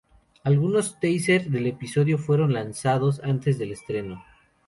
[0.43, 4.23] Algunos teaser del episodio fueron lanzados antes del estreno.